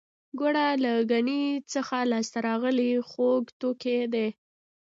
[0.39, 1.43] ګوړه له ګني
[1.73, 4.27] څخه لاسته راغلی خوږ توکی دی